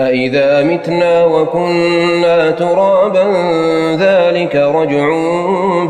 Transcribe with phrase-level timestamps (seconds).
[0.00, 3.24] أإذا متنا وكنا ترابا
[3.96, 5.08] ذلك رجع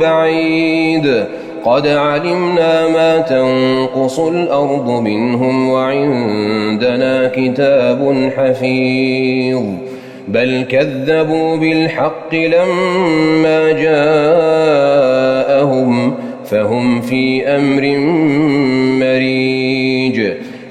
[0.01, 1.25] بعيد
[1.65, 9.63] قد علمنا ما تنقص الأرض منهم وعندنا كتاب حفيظ
[10.29, 13.73] بل كذبوا بالحق لما
[15.43, 16.15] جاءهم
[16.45, 17.99] فهم في أمر
[19.05, 20.44] مريج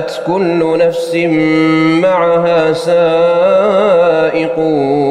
[0.00, 1.14] كل نفس
[2.02, 4.58] معها سائق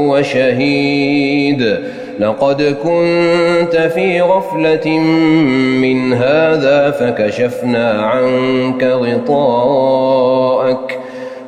[0.10, 1.78] وشهيد.
[2.20, 5.00] لقد كنت في غفلة
[5.82, 11.01] من هذا فكشفنا عنك غطاءك.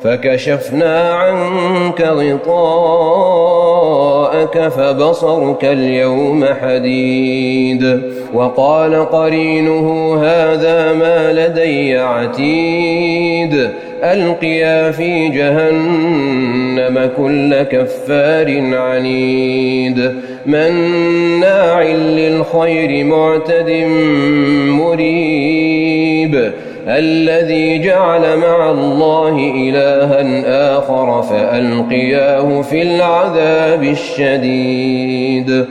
[0.04, 2.58] فكشفنا عنك غطاءك
[4.68, 8.02] فبصرك اليوم حديد.
[8.34, 13.70] وقال قرينه هذا ما لدي عتيد.
[14.02, 20.14] ألقيا في جهنم كل كفار عنيد.
[20.46, 23.84] مناع للخير معتد
[24.68, 26.52] مريب.
[26.88, 35.66] الذي جعل مع الله إلها آخر فألقياه في العذاب الشديد.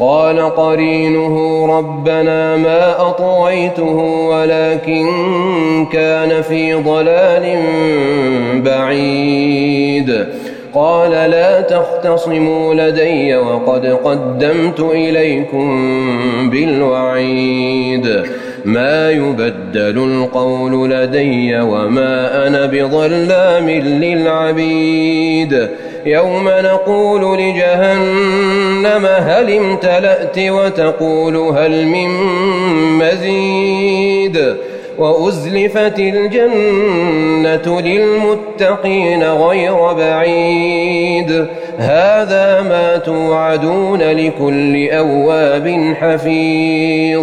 [0.00, 3.96] قال قرينه ربنا ما أطويته
[4.30, 5.06] ولكن
[5.92, 7.58] كان في ضلال
[8.64, 10.26] بعيد.
[10.74, 15.70] قال لا تختصموا لدي وقد قدمت إليكم
[16.50, 18.22] بالوعيد.
[18.64, 25.68] ما يبدل القول لدي وما أنا بظلام للعبيد.
[26.06, 32.08] يوم نقول لجهنم هل امتلأت وتقول هل من
[32.98, 34.54] مزيد.
[34.98, 41.46] وأزلفت الجنة للمتقين غير بعيد.
[41.78, 47.22] هذا ما توعدون لكل أواب حفيظ.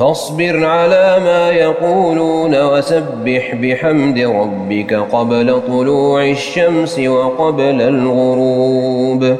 [0.00, 9.36] فاصبر على ما يقولون وسبح بحمد ربك قبل طلوع الشمس وقبل الغروب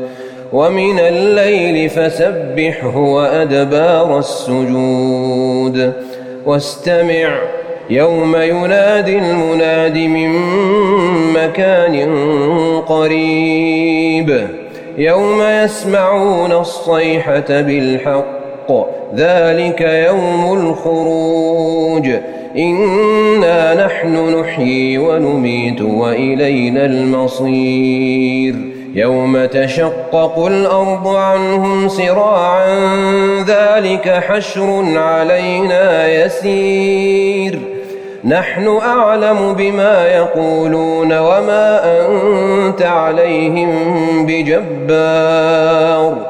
[0.53, 5.93] ومن الليل فسبحه وأدبار السجود
[6.47, 7.39] واستمع
[7.91, 10.31] يوم ينادي المناد من
[11.33, 12.11] مكان
[12.81, 14.49] قريب
[14.99, 18.40] يوم يسمعون الصيحة بالحق
[19.17, 22.11] ذلك يوم الخروج.
[22.57, 28.55] إنا نحن نحيي ونميت وإلينا المصير.
[28.95, 32.67] يوم تشقق الأرض عنهم سراعا
[33.47, 37.59] ذلك حشر علينا يسير.
[38.25, 43.71] نحن أعلم بما يقولون وما أنت عليهم
[44.27, 46.30] بجبار.